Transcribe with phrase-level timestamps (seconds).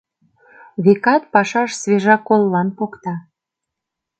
[0.83, 3.13] Векат, пашаш свежа коллан покта?